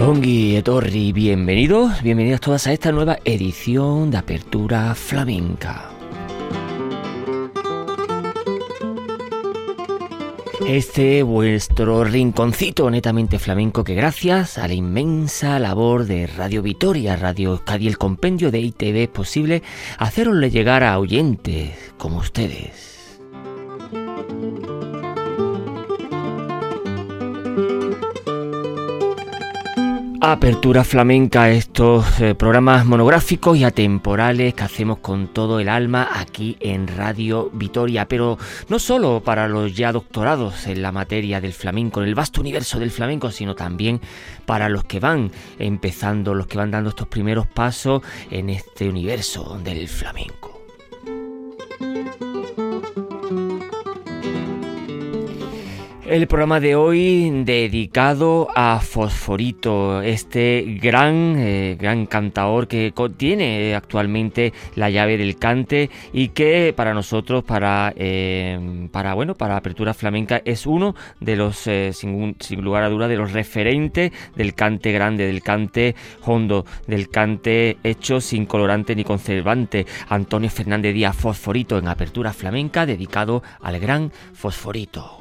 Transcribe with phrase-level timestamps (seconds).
[0.00, 5.90] Ongi Etorri, bienvenidos, bienvenidas todas a esta nueva edición de Apertura Flamenca.
[10.66, 17.50] Este vuestro rinconcito netamente flamenco que gracias a la inmensa labor de Radio Vitoria, Radio
[17.50, 19.62] Euskadi, el compendio de ITV es posible
[19.98, 22.89] hacerosle llegar a oyentes como ustedes.
[30.22, 36.58] Apertura flamenca, estos eh, programas monográficos y atemporales que hacemos con todo el alma aquí
[36.60, 38.36] en Radio Vitoria, pero
[38.68, 42.78] no solo para los ya doctorados en la materia del flamenco, en el vasto universo
[42.78, 43.98] del flamenco, sino también
[44.44, 49.58] para los que van empezando, los que van dando estos primeros pasos en este universo
[49.64, 50.49] del flamenco.
[56.10, 64.52] El programa de hoy dedicado a Fosforito, este gran, eh, gran cantador que contiene actualmente
[64.74, 70.42] la llave del cante y que para nosotros, para, eh, para bueno, para Apertura Flamenca
[70.44, 74.90] es uno de los, eh, sin, sin, lugar a duda, de los referentes del cante
[74.90, 75.94] grande, del cante
[76.24, 79.86] hondo, del cante hecho sin colorante ni conservante.
[80.08, 85.19] Antonio Fernández Díaz Fosforito en Apertura Flamenca, dedicado al gran Fosforito.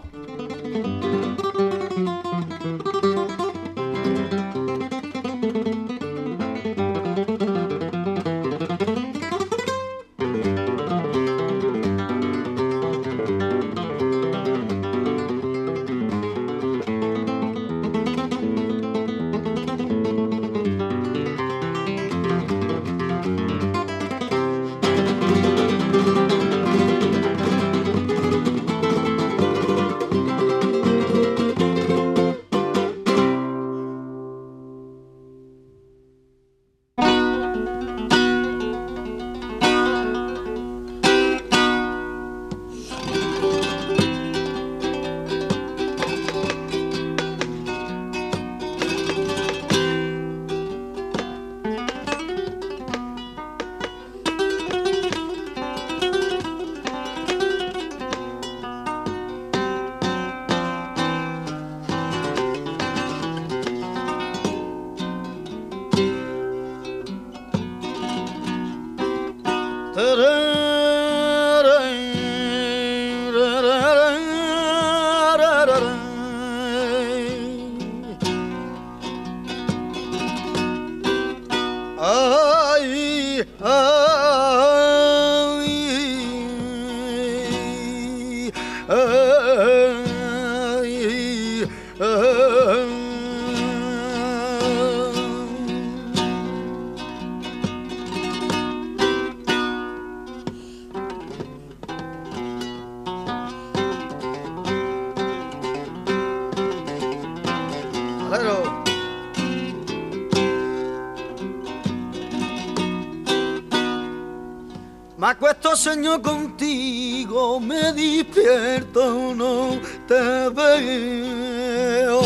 [115.76, 122.20] Sueño contigo, me despierto, no te veo.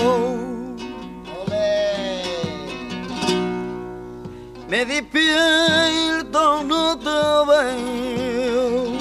[4.74, 7.19] me despierto, no te
[7.51, 8.92] veo.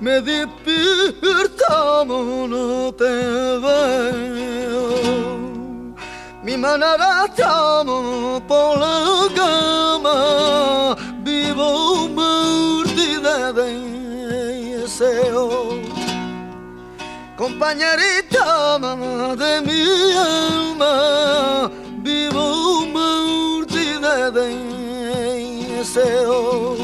[0.00, 3.04] Me despierto, no te
[3.64, 4.36] veo.
[6.42, 6.86] Mi mano
[7.36, 8.94] tomo por la
[17.58, 18.78] Compañerita
[19.34, 21.70] de mi alma,
[22.02, 24.48] vivo muerta de
[25.78, 26.76] deseo.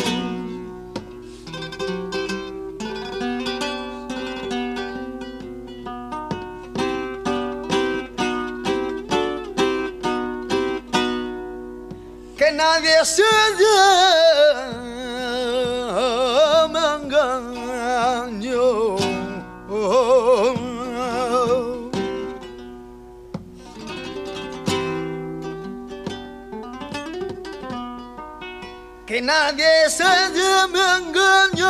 [12.39, 14.22] que nadie se me
[29.23, 30.05] nadie se
[30.73, 31.69] me engañó.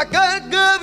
[0.00, 0.79] Aquel que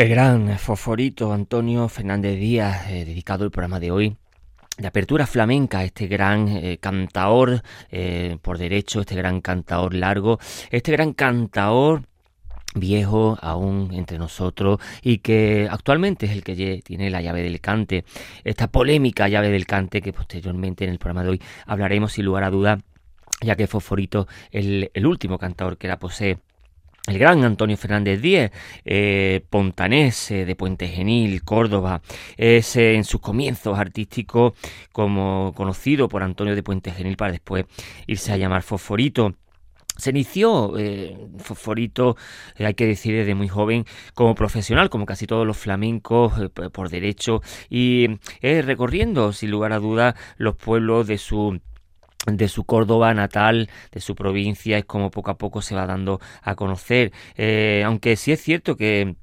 [0.00, 4.16] El gran fosforito Antonio Fernández Díaz, eh, dedicado el programa de hoy
[4.78, 10.38] de apertura flamenca, este gran eh, cantaor eh, por derecho, este gran cantaor largo,
[10.70, 12.04] este gran cantaor
[12.74, 18.06] viejo aún entre nosotros y que actualmente es el que tiene la llave del cante,
[18.42, 22.44] esta polémica llave del cante que posteriormente en el programa de hoy hablaremos sin lugar
[22.44, 22.78] a duda,
[23.42, 26.38] ya que Fosforito es el, el último cantador que la posee.
[27.10, 28.52] El gran Antonio Fernández Díez,
[28.84, 32.02] eh, pontanés eh, de Puente Genil, Córdoba,
[32.36, 34.52] es eh, en sus comienzos artísticos
[34.92, 37.64] como conocido por Antonio de Puente Genil para después
[38.06, 39.34] irse a llamar Fosforito.
[39.96, 42.16] Se inició eh, Fosforito,
[42.56, 46.32] hay que decir, desde muy joven como profesional, como casi todos los flamencos,
[46.72, 48.06] por derecho, y
[48.40, 51.60] recorriendo, sin lugar a duda, los pueblos de su
[52.26, 56.20] de su Córdoba natal, de su provincia, es como poco a poco se va dando
[56.42, 57.12] a conocer.
[57.36, 59.16] Eh, aunque sí es cierto que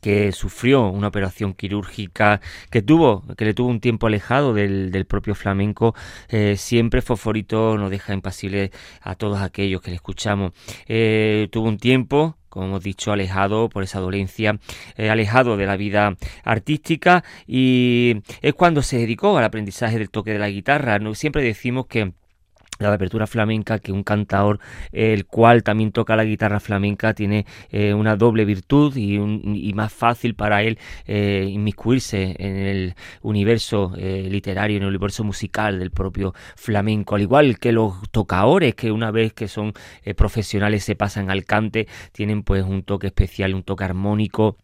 [0.00, 2.40] que sufrió una operación quirúrgica
[2.70, 5.94] que tuvo que le tuvo un tiempo alejado del, del propio flamenco
[6.28, 8.70] eh, siempre Fosforito nos deja impasible
[9.00, 10.52] a todos aquellos que le escuchamos
[10.86, 14.58] Eh, tuvo un tiempo como hemos dicho, alejado por esa dolencia,
[14.96, 20.32] eh, alejado de la vida artística y es cuando se dedicó al aprendizaje del toque
[20.32, 20.98] de la guitarra.
[20.98, 22.12] No, siempre decimos que
[22.88, 24.58] la apertura flamenca, que un cantador
[24.92, 29.92] el cual también toca la guitarra flamenca tiene eh, una doble virtud y, un- más
[29.92, 35.90] fácil para él eh, inmiscuirse en el universo eh, literario, en el universo musical del
[35.90, 39.72] propio flamenco, al igual que los tocadores que una vez que son
[40.16, 44.56] profesionales se pasan al cante, tienen pues un toque especial, un toque armónico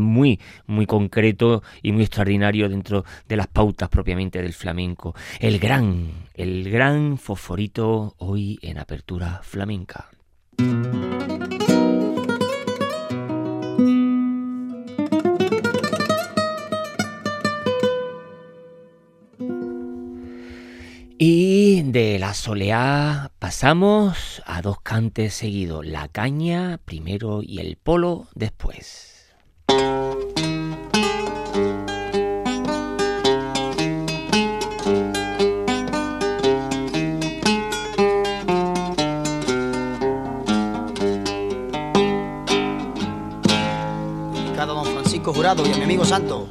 [0.00, 5.14] muy, muy concreto y muy extraordinario dentro de las pautas propiamente del flamenco.
[5.40, 10.10] El gran, el gran fosforito hoy en apertura flamenca.
[21.16, 28.26] Y de la soleá pasamos a dos cantes seguidos, la caña primero y el polo
[28.34, 29.13] después.
[45.32, 46.46] Jurado y a mi amigo Santo.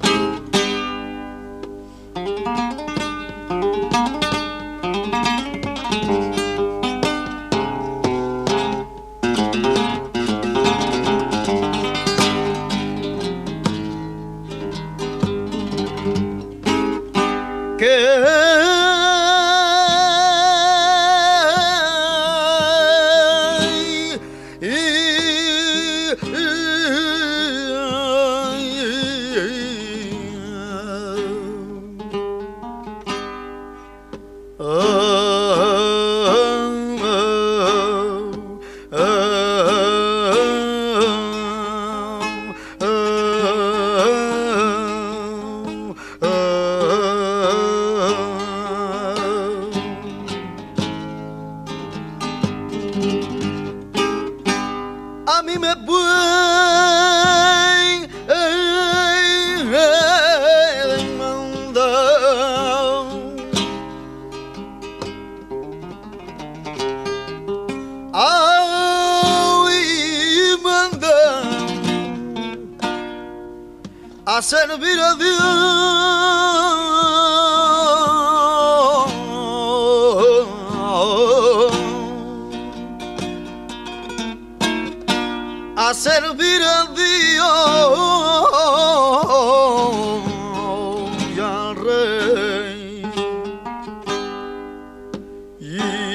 [95.63, 96.12] 一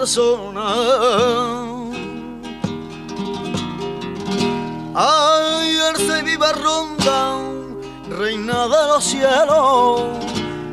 [0.00, 0.66] persona.
[4.94, 7.36] Ayer se viva ronda,
[8.08, 10.02] reina de los cielos,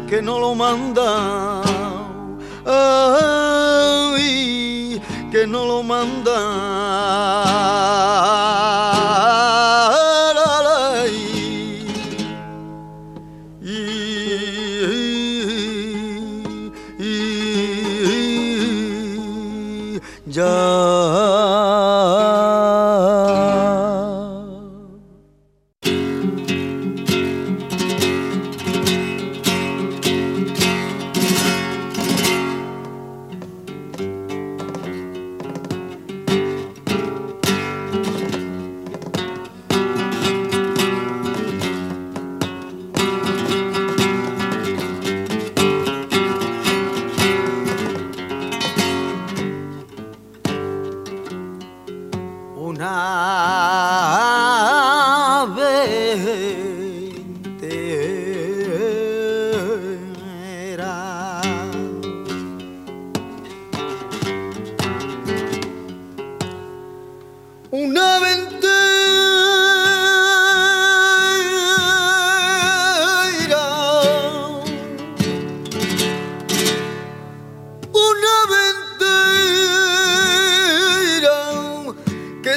[0.07, 1.61] que no lo manda.
[4.15, 4.21] Ay,
[5.29, 6.37] que no lo manda.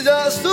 [0.02, 0.49] just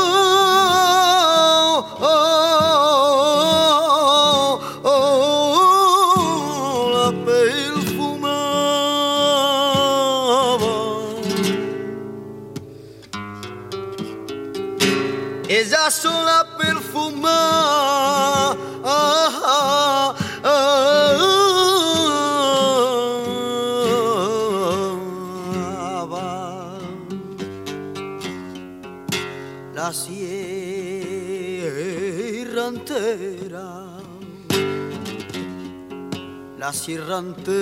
[36.68, 37.54] la cirrante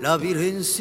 [0.00, 0.78] la virgencita.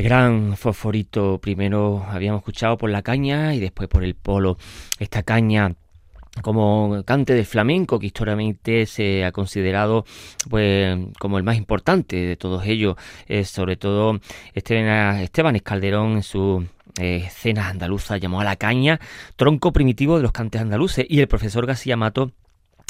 [0.00, 1.38] Gran fosforito.
[1.38, 4.56] Primero habíamos escuchado por la caña y después por el polo.
[4.98, 5.74] Esta caña
[6.40, 10.06] como cante de flamenco que históricamente se ha considerado
[10.48, 12.96] pues como el más importante de todos ellos
[13.44, 14.18] sobre todo
[14.54, 16.66] Esteban, Esteban Escalderón en su
[16.98, 18.98] eh, escena andaluza llamó a la caña
[19.36, 22.32] tronco primitivo de los cantes andaluces y el profesor García Mato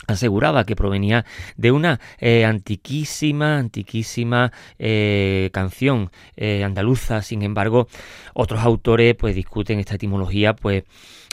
[0.07, 1.25] aseguraba que provenía
[1.57, 7.23] de una eh, antiquísima, antiquísima eh, canción eh, andaluza.
[7.23, 7.89] Sin embargo,
[8.35, 10.85] otros autores pues discuten esta etimología, pues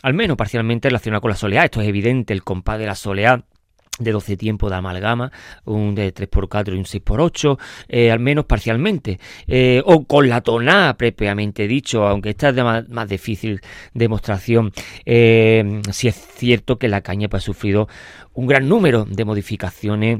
[0.03, 1.65] al menos parcialmente relacionada con la soleá.
[1.65, 3.43] Esto es evidente, el compás de la soleá
[3.99, 5.31] de 12 tiempos de amalgama,
[5.65, 10.95] un de 3x4 y un 6x8, eh, al menos parcialmente, eh, o con la tonada
[10.95, 13.62] propiamente dicho, aunque esta es de más, difícil
[13.93, 14.71] demostración,
[15.05, 17.88] eh, si es cierto que la caña pues, ha sufrido
[18.33, 20.19] un gran número de modificaciones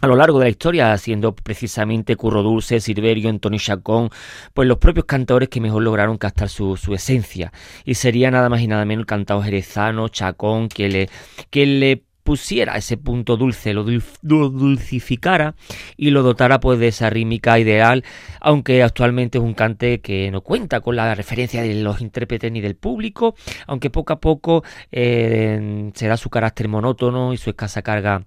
[0.00, 4.10] a lo largo de la historia, siendo precisamente Curro Dulce, Silverio, Antonio Chacón,
[4.54, 7.52] pues los propios cantadores que mejor lograron captar su, su, esencia.
[7.84, 11.08] Y sería nada más y nada menos el cantado jerezano, Chacón, que le,
[11.50, 13.84] que le pusiera ese punto dulce, lo,
[14.22, 15.54] dulcificara
[15.96, 18.04] y lo dotara pues de esa rítmica ideal,
[18.38, 22.60] aunque actualmente es un cante que no cuenta con la referencia de los intérpretes ni
[22.60, 23.34] del público,
[23.66, 24.62] aunque poco a poco
[24.92, 28.26] eh, se da su carácter monótono y su escasa carga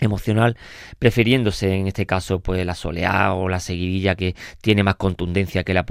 [0.00, 0.56] emocional,
[0.98, 5.74] prefiriéndose en este caso pues la soleá o la seguidilla que tiene más contundencia que
[5.74, 5.86] la,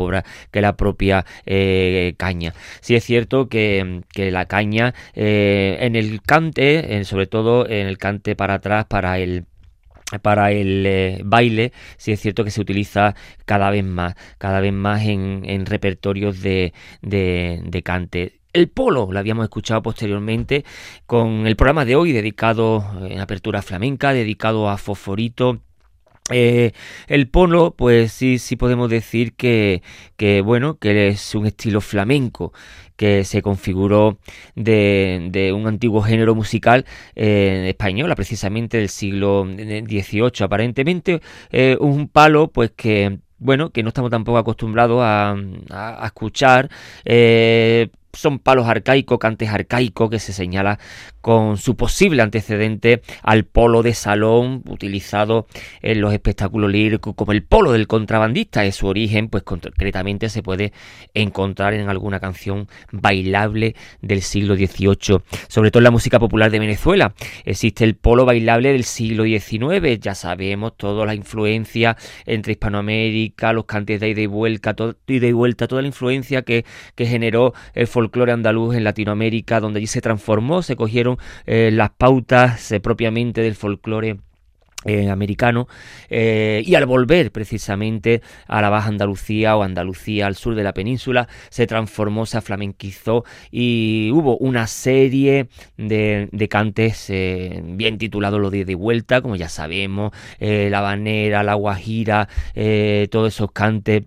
[0.51, 2.53] que la propia eh, caña.
[2.81, 8.35] Sí es cierto que, la caña eh, en el cante, sobre todo en el cante
[8.35, 9.45] para atrás, para el
[10.21, 13.15] para el eh, baile, sí es cierto que se utiliza
[13.45, 19.19] cada vez más, cada vez más en, repertorios de, de, de cante el polo, lo
[19.19, 20.63] habíamos escuchado posteriormente
[21.05, 25.59] con el programa de hoy dedicado en apertura flamenca, dedicado a Fosforito.
[26.31, 26.71] Eh,
[27.07, 29.83] el polo, pues sí, sí podemos decir que,
[30.17, 32.51] que, bueno, que es un estilo flamenco
[32.95, 34.17] que se configuró
[34.55, 42.47] de, un antiguo género musical eh, español, precisamente del siglo XVIII, aparentemente eh, un palo,
[42.47, 45.35] pues que bueno, que no estamos tampoco acostumbrados a,
[45.69, 46.69] a, escuchar,
[47.03, 50.79] eh, son palos arcaicos, cantes arcaicos que se señala
[51.21, 55.47] con su posible antecedente al polo de salón utilizado
[55.81, 58.63] en los espectáculos líricos como el polo del contrabandista.
[58.65, 60.71] Es su origen, pues concretamente se puede
[61.13, 66.59] encontrar en alguna canción bailable del siglo XVIII, sobre todo en la música popular de
[66.59, 67.13] Venezuela.
[67.43, 73.65] Existe el polo bailable del siglo XIX, ya sabemos toda la influencia entre Hispanoamérica, los
[73.65, 74.75] cantes de ida y vuelta,
[75.07, 79.79] ida y vuelta toda la influencia que, que generó el folclore andaluz en Latinoamérica, donde
[79.79, 84.17] allí se transformó, se cogieron eh, las pautas eh, propiamente del folclore
[84.87, 85.67] eh, americano
[86.11, 91.27] y al volver precisamente a la Baja Andalucía o Andalucía al sur de la península
[91.49, 98.75] se transformó, se aflamenquizó y hubo una serie de, cantes bien titulados Los días de
[98.75, 102.29] vuelta, como ya sabemos, la Banera, la Guajira,
[103.09, 104.03] todos esos cantes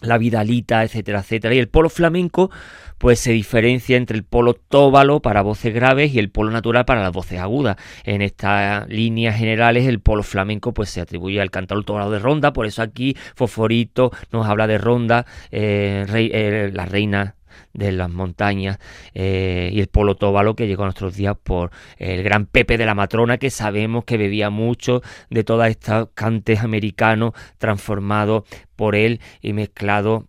[0.00, 1.54] la vidalita, etcétera, etcétera.
[1.54, 2.50] Y el polo flamenco,
[2.98, 7.02] pues se diferencia entre el polo tóbalo para voces graves y el polo natural para
[7.02, 7.76] las voces agudas.
[8.04, 12.52] En estas líneas generales, el polo flamenco, pues se atribuye al cantador tóbalo de ronda,
[12.52, 17.34] por eso aquí Fosforito nos habla de ronda, eh, eh, la reina
[17.72, 18.78] de las montañas
[19.14, 22.86] eh, y el polo tóbalo que llegó a nuestros días por el gran Pepe de
[22.86, 28.44] la Matrona que sabemos que bebía mucho de todas estas cantes americanos transformados
[28.76, 30.26] por él y mezclado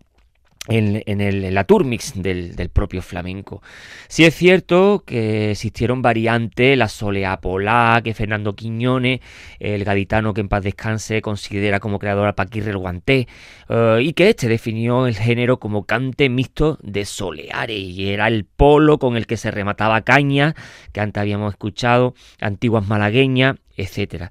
[0.70, 3.62] en, el, la turmix del, propio flamenco.
[4.08, 9.20] Sí es cierto que existieron variantes, la solea polá, que Fernando Quiñones,
[9.58, 13.26] el gaditano que en paz descanse, considera como creador a Paquirre el Guanté,
[13.68, 18.44] eh, y que este definió el género como cante mixto de soleares, y era el
[18.44, 20.54] polo con el que se remataba caña,
[20.92, 24.30] que antes habíamos escuchado, antiguas malagueñas, etc.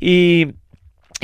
[0.00, 0.54] Y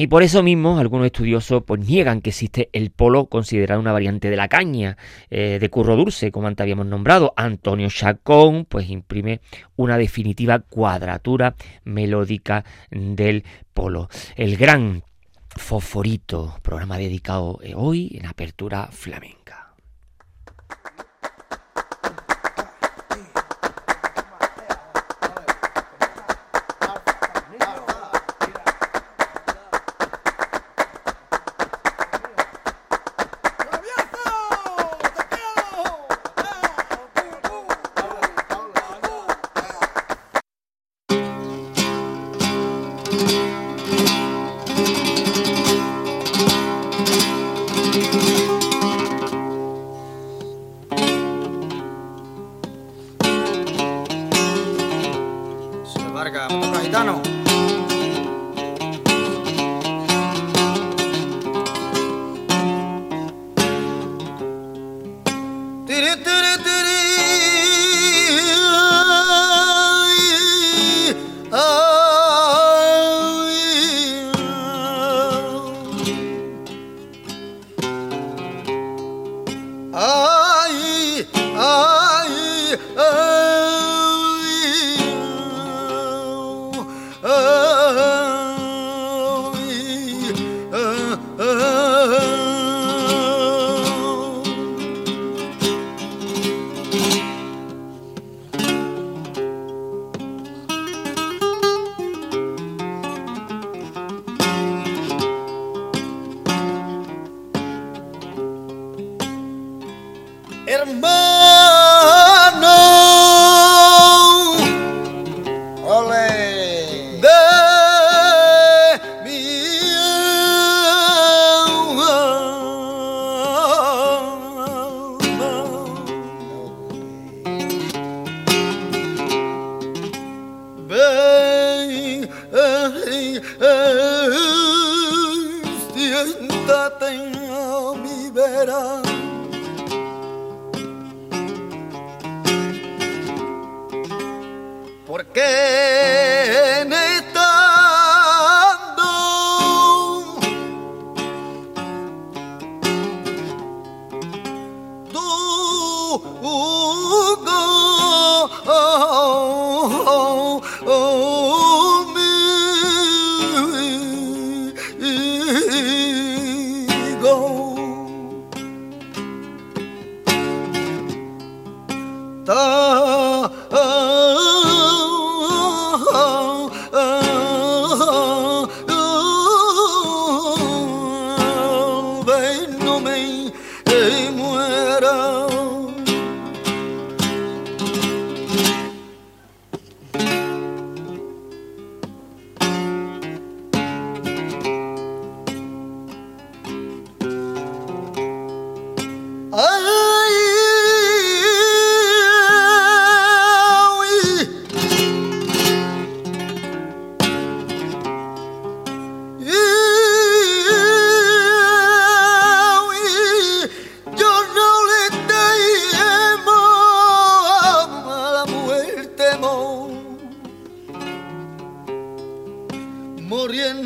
[0.01, 4.31] y por eso mismo algunos estudiosos pues, niegan que existe el polo considerado una variante
[4.31, 4.97] de la caña
[5.29, 7.35] eh, de curro dulce, como antes habíamos nombrado.
[7.37, 9.43] Antonio Chacón pues imprime
[9.77, 14.09] una definitiva cuadratura melódica del polo.
[14.37, 15.03] El gran
[15.51, 19.60] Fosforito, programa dedicado eh, hoy en apertura flamenca.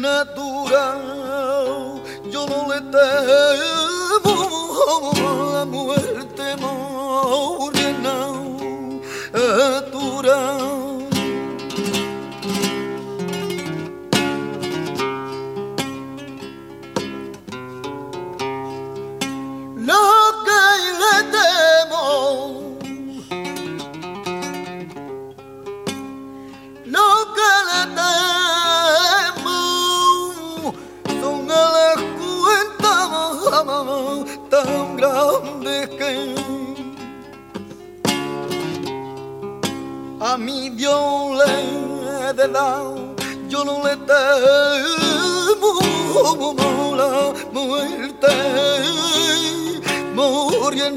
[0.04, 1.00] natural.
[2.30, 4.34] Yo no le temo
[5.30, 7.70] a la muerte, no,
[8.02, 8.18] no,
[9.32, 10.83] natural.
[40.24, 43.14] A mi Dios le de dado,
[43.48, 45.72] yo no le temo
[46.96, 48.32] la muerte,
[50.14, 50.96] morir en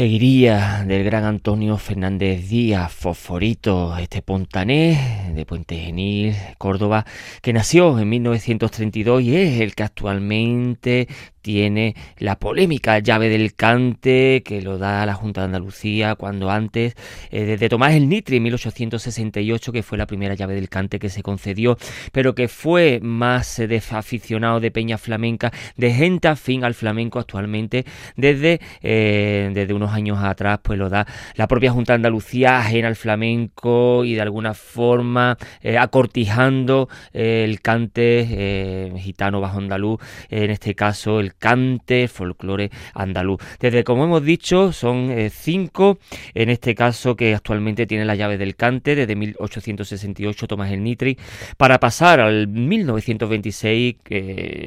[0.00, 7.04] Seguiría del gran Antonio Fernández Díaz, Fosforito, este pontanés de Puente Genil, Córdoba,
[7.42, 11.06] que nació en 1932 y es el que actualmente
[11.42, 16.94] tiene la polémica llave del cante que lo da la Junta de Andalucía cuando antes
[17.30, 21.08] eh, de Tomás el Nitri en 1868 que fue la primera llave del cante que
[21.08, 21.78] se concedió
[22.12, 27.18] pero que fue más eh, de aficionado de peña flamenca de gente afín al flamenco
[27.18, 27.84] actualmente
[28.16, 32.88] desde, eh, desde unos años atrás pues lo da la propia Junta de Andalucía ajena
[32.88, 35.36] al flamenco y de alguna forma
[35.78, 43.40] acortijando el cante gitano bajo andaluz en este caso el cante, folclore andaluz.
[43.58, 45.98] Desde, como hemos dicho, son eh, cinco,
[46.34, 51.18] en este caso que actualmente tiene la llave del cante, desde 1868 Tomás el Nitri,
[51.56, 53.96] para pasar al 1926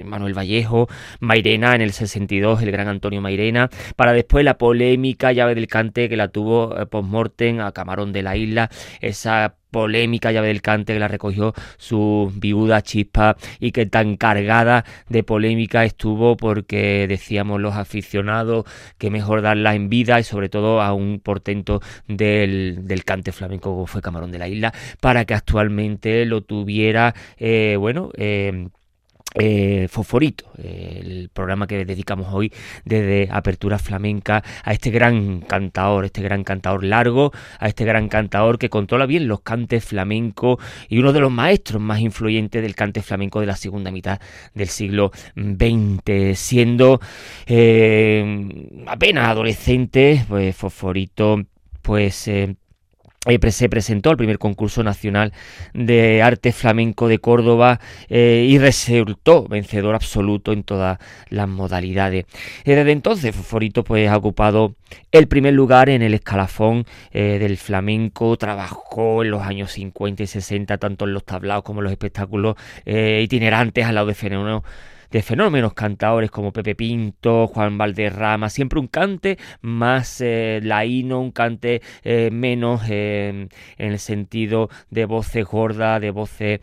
[0.06, 0.88] Manuel Vallejo,
[1.20, 6.10] Mairena en el 62, el gran Antonio Mairena, para después la polémica llave del cante
[6.10, 8.70] que la tuvo eh, post-mortem a Camarón de la Isla,
[9.02, 14.86] esa polémica llave del cante que la recogió su viuda Chispa y que tan cargada
[15.10, 18.66] de polémica estuvo porque decíamos los aficionados
[18.98, 23.88] que mejor darla en vida y sobre todo a un portento del, cante flamenco como
[23.88, 28.70] fue Camarón de la Isla para que actualmente lo tuviera eh, bueno eh,
[29.36, 32.52] eh, Fosforito, el programa que dedicamos hoy
[32.86, 38.60] desde Apertura Flamenca a este gran cantador, este gran cantador largo, a este gran cantador
[38.60, 43.02] que controla bien los cantes flamencos y uno de los maestros más influyentes del cante
[43.02, 44.20] flamenco de la segunda mitad
[44.54, 47.00] del siglo XX, siendo
[47.46, 51.44] eh, apenas adolescente, pues Fosforito
[51.84, 52.56] pues eh,
[53.26, 55.32] eh, se presentó al primer concurso nacional
[55.74, 60.98] de arte flamenco de Córdoba eh, y resultó vencedor absoluto en todas
[61.30, 62.26] las modalidades.
[62.66, 64.76] Eh, desde entonces Fosforito pues, ha ocupado
[65.14, 70.78] el primer lugar en el escalafón del flamenco, trabajó en los años 50 y 60
[70.78, 72.56] tanto en los tablaos como en los espectáculos
[72.86, 74.62] itinerantes al lado de fenómenos
[75.14, 81.32] de fenómenos cantadores como Pepe Pinto, Juan Valderrama, siempre un cante más eh, laíno, un
[81.32, 83.48] cante eh, menos eh,
[83.78, 86.62] en el sentido de voces gordas, de voces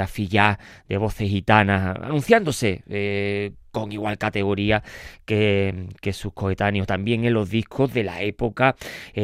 [0.00, 4.82] afillá, de voces gitanas, anunciándose con igual categoría
[5.24, 6.86] que, que, sus coetáneos.
[6.86, 8.76] También en los discos de la época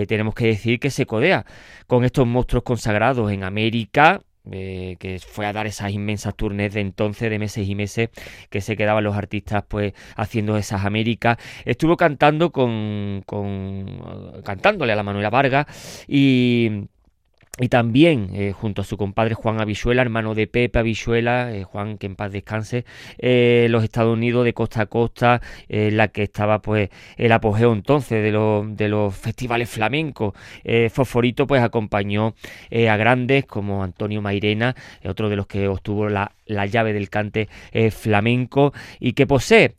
[0.09, 1.47] tenemos que decir que se codea
[1.87, 6.81] con estos monstruos consagrados en América, eh, que fue a dar esas inmensas tournées de
[6.81, 8.11] entonces, de meses y meses,
[8.51, 11.39] que se quedaban los artistas pues haciendo esas Américas.
[11.65, 15.67] Estuvo cantando con, con cantándole a la Manuela Vargas
[16.09, 16.89] y
[17.59, 21.97] y también eh, junto a su compadre Juan Avishuela, hermano de Pepe Avishuela, eh, Juan
[21.97, 22.85] que en paz descanse,
[23.19, 28.23] eh, los Estados Unidos de costa a costa, la que estaba pues el apogeo entonces
[28.23, 30.35] de, los, de los festivales flamencos.
[30.91, 32.35] Fosforito pues acompañó
[32.71, 37.49] a grandes como Antonio Mairena, otro de los que obtuvo la, la llave del cante
[37.91, 39.75] flamenco y que posee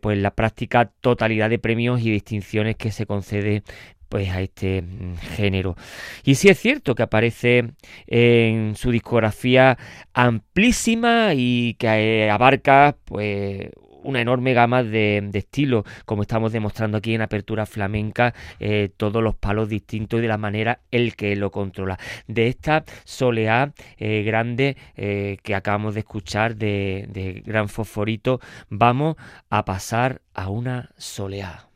[0.00, 3.62] pues la práctica totalidad de premios y distinciones que se concede
[4.08, 5.76] pues a este mm, género.
[6.24, 7.72] Y sí es cierto que aparece
[8.06, 9.78] en su discografía
[10.14, 13.70] amplísima y que eh, abarca pues
[14.02, 19.34] una enorme gama de, estilos, como estamos demostrando aquí en Apertura Flamenca, eh, todos los
[19.34, 21.98] palos distintos y de la manera el que lo controla.
[22.28, 29.16] De esta soleá eh, grande que acabamos de escuchar de, de Gran Fosforito, vamos
[29.50, 31.68] a pasar a una soleá.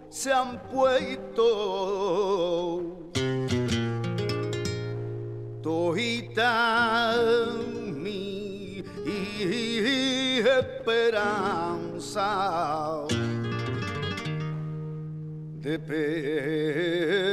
[0.10, 1.48] se han puesto.
[5.62, 7.16] Toita
[7.96, 8.84] mi
[10.60, 11.48] esperanza
[15.62, 17.31] de pena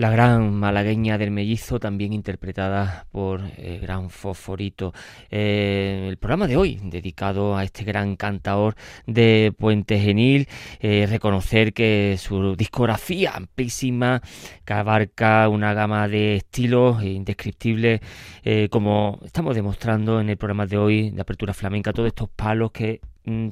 [0.00, 4.94] La gran malagueña del mellizo, también interpretada por el eh, gran Fosforito.
[5.30, 8.76] Eh, el programa de hoy, dedicado a este gran cantador
[9.06, 10.48] de Puente Genil,
[10.80, 14.22] eh, reconocer que su discografía amplísima,
[14.64, 18.00] que abarca una gama de estilos indescriptibles,
[18.70, 23.02] como estamos demostrando en el programa de hoy de Apertura Flamenca, todos estos palos que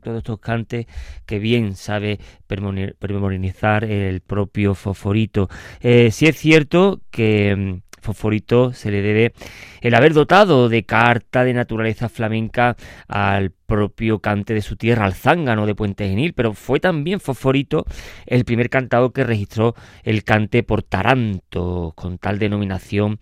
[0.02, 0.86] todos estos cantes
[1.26, 5.48] que bien sabe permemorizar el propio Fosforito.
[5.80, 9.32] Eh, si es cierto que mm, Fosforito se le debe
[9.80, 15.12] el haber dotado de carta de naturaleza flamenca al propio cante de su tierra, al
[15.12, 17.84] zángano de Puente Genil, pero fue también Fosforito
[18.24, 23.18] el primer cantador que registró el cante por taranto, con tal denominación,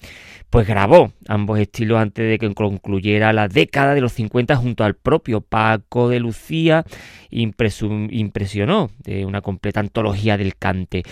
[0.49, 4.95] pues grabó ambos estilos antes de que concluyera la década de los 50 junto al
[4.95, 6.85] propio Paco de Lucía,
[7.29, 11.03] impresionó de una completa antología del cante.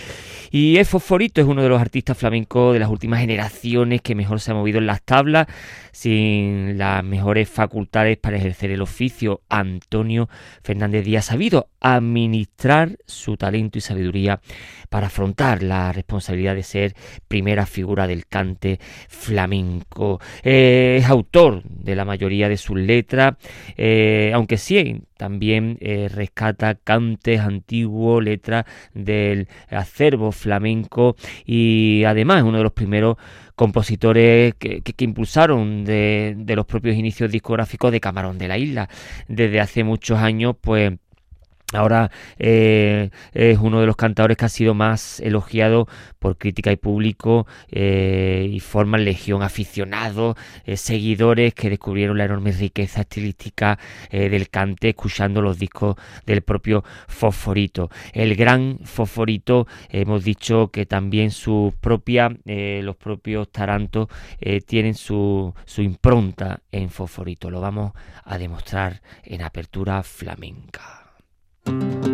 [0.52, 4.38] Y es Fosforito es uno de los artistas flamencos de las últimas generaciones que mejor
[4.38, 5.48] se ha movido en las tablas,
[5.90, 9.23] sin las mejores facultades para ejercer el oficio.
[9.48, 10.28] Antonio
[10.62, 14.40] Fernández Díaz sabido administrar su talento y sabiduría
[14.88, 16.94] para afrontar la responsabilidad de ser
[17.28, 20.20] primera figura del cante flamenco.
[20.42, 23.34] Eh, es autor de la mayoría de sus letras,
[23.76, 32.44] eh, aunque sí también eh, rescata cantes antiguos, letras del acervo flamenco y además es
[32.44, 33.16] uno de los primeros
[33.54, 38.88] compositores que, impulsaron de, de, los propios inicios discográficos de Camarón de la Isla.
[39.28, 40.92] Desde hace muchos años, pues
[41.74, 46.76] Ahora eh, es uno de los cantadores que ha sido más elogiado por crítica y
[46.76, 53.78] público eh, y forman legión aficionados, eh, seguidores que descubrieron la enorme riqueza estilística
[54.10, 57.90] del cante escuchando los discos del propio Fosforito.
[58.12, 64.08] El gran Fosforito, hemos dicho que también su propia, los propios tarantos
[64.66, 67.50] tienen su, su impronta en Fosforito.
[67.50, 67.92] Lo vamos
[68.24, 71.03] a demostrar en apertura flamenca.
[71.66, 72.13] Thank you.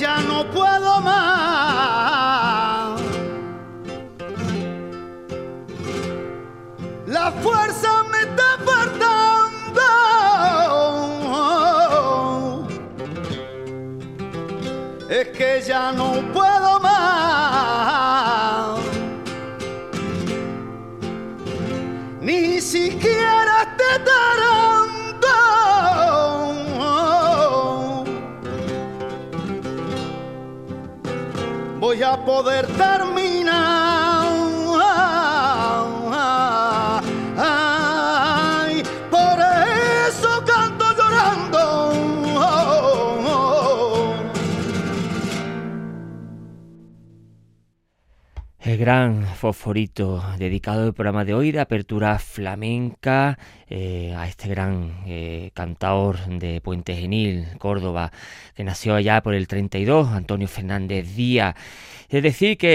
[0.00, 0.75] Ya no puedo
[32.26, 34.26] poder terminar.
[39.10, 39.38] Por
[40.08, 41.62] eso canto llorando.
[48.60, 49.25] El gran
[50.38, 53.38] dedicado al programa de hoy de apertura flamenca
[53.68, 58.12] eh, a este gran eh, cantador de Puente Genil, Córdoba,
[58.54, 61.54] que nació allá por el 32, Antonio Fernández Díaz.
[62.08, 62.68] Es decir, que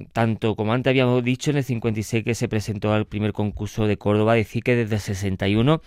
[0.00, 3.86] eh, tanto como antes habíamos dicho, en el 56 que se presentó al primer concurso
[3.86, 5.82] de Córdoba, decir que desde el 61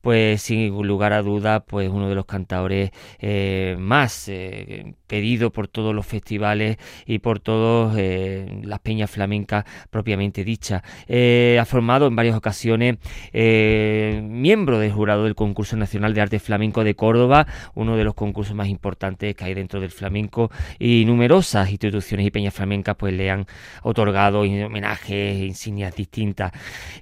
[0.00, 5.68] pues sin lugar a duda, pues uno de los cantadores eh, más eh, pedido por
[5.68, 10.82] todos los festivales y por todas eh, las peñas flamencas propiamente dichas.
[11.08, 12.98] ha formado en varias ocasiones
[13.32, 18.54] miembro del jurado del concurso nacional de arte flamenco de Córdoba, uno de los concursos
[18.54, 23.30] más importantes que hay dentro del flamenco y numerosas instituciones y peñas flamencas pues le
[23.30, 23.46] han
[23.82, 26.52] otorgado homenajes, insignias distintas.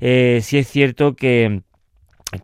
[0.00, 1.62] sí es cierto que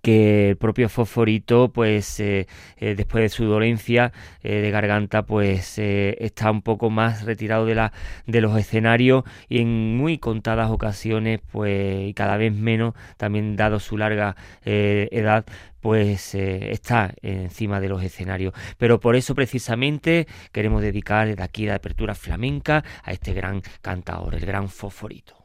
[0.03, 2.47] que el propio Fosforito, pues eh,
[2.79, 4.13] eh, después de su dolencia
[4.43, 7.93] eh, de garganta, pues está un poco más retirado de, la,
[8.27, 13.81] de los escenarios y en muy contadas ocasiones, pues y cada vez menos, también dado
[13.81, 15.45] su larga edad,
[15.81, 18.55] pues está encima de los escenarios.
[18.79, 24.35] Pero por eso precisamente queremos dedicar desde aquí la apertura flamenca a este gran cantador,
[24.35, 25.44] el gran Fosforito.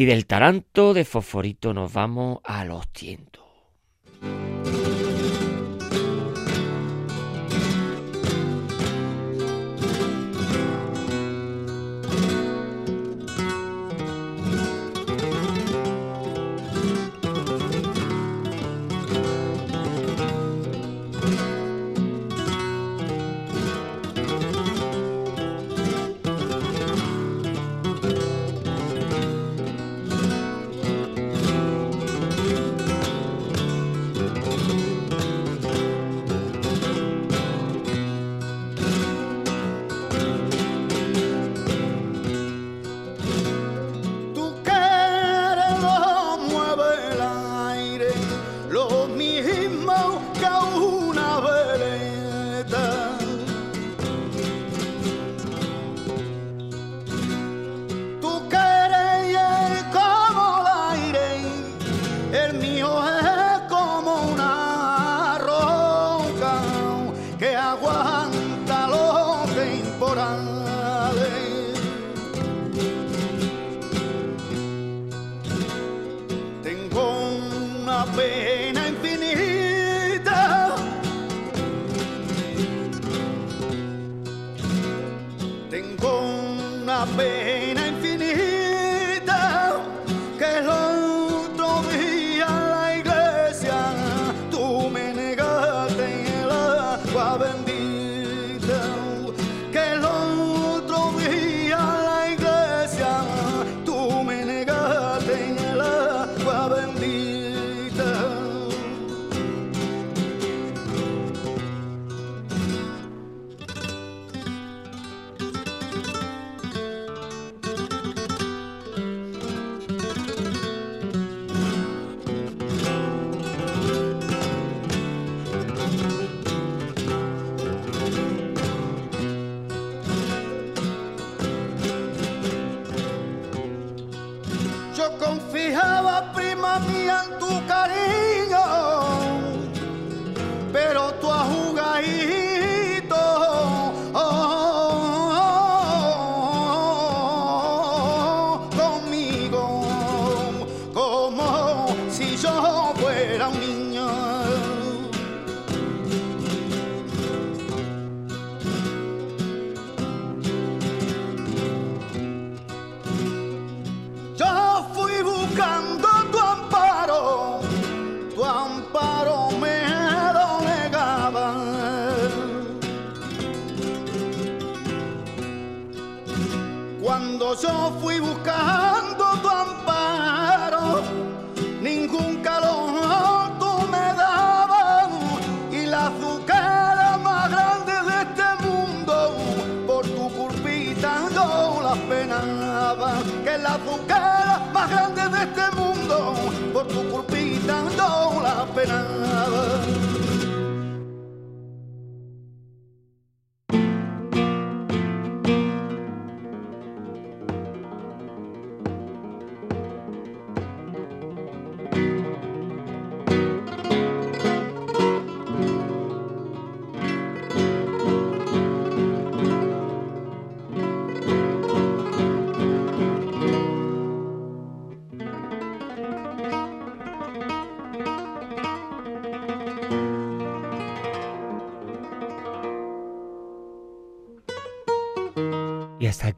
[0.00, 3.44] Y del taranto de fosforito nos vamos a los tientos.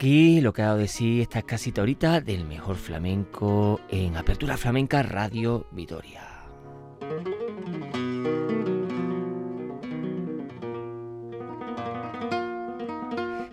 [0.03, 4.57] Aquí lo que ha dado de sí esta casita ahorita del mejor flamenco en Apertura
[4.57, 6.32] Flamenca Radio Vitoria.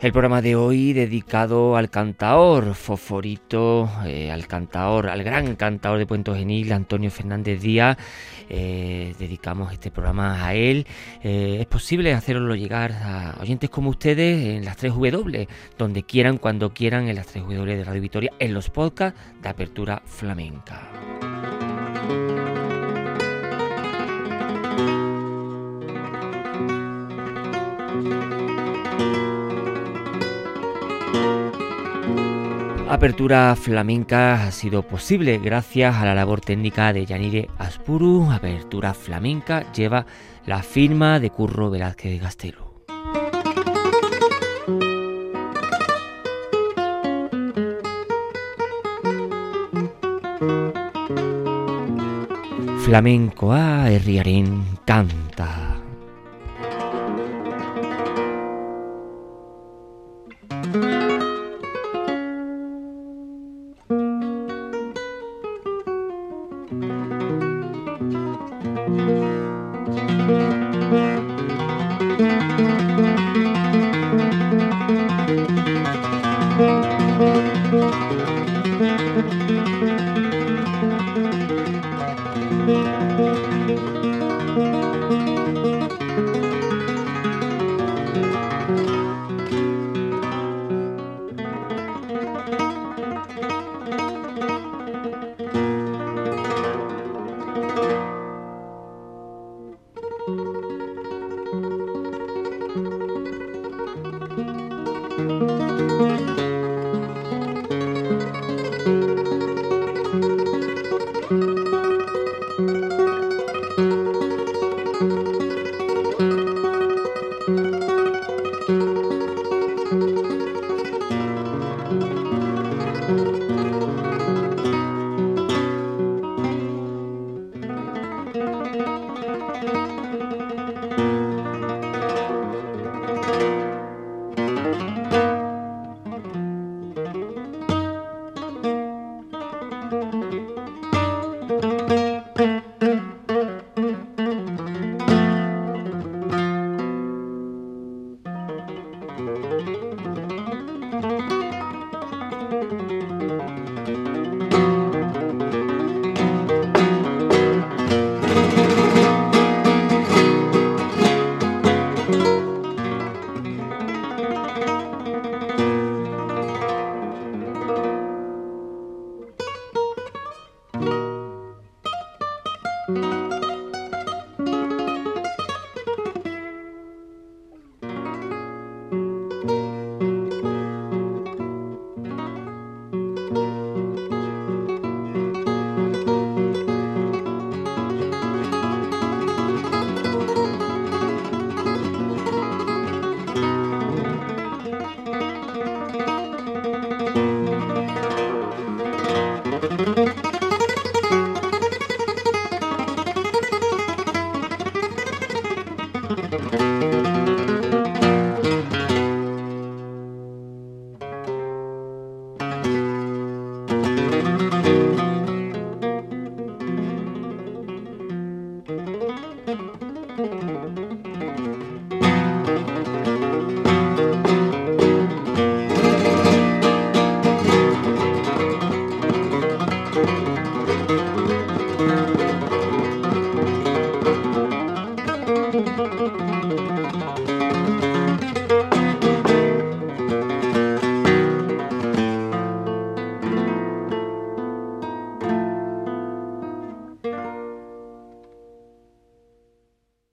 [0.01, 6.05] El programa de hoy dedicado al cantaor, Foforito, eh, al cantaor, al gran cantaor de
[6.05, 7.97] Puente Genil, Antonio Fernández Díaz.
[8.47, 10.87] Eh, dedicamos este programa a él.
[11.21, 16.37] Eh, es posible hacerlo llegar a oyentes como ustedes en las 3 W, donde quieran,
[16.37, 21.58] cuando quieran, en las 3 W de Radio Victoria, en los podcasts de Apertura Flamenca.
[32.89, 38.31] Apertura Flamenca ha sido posible gracias a la labor técnica de Yanire Aspuru.
[38.31, 40.07] Apertura Flamenca lleva
[40.47, 42.73] la firma de Curro Velázquez Gastelo.
[52.83, 55.78] Flamenco a herriaren canta.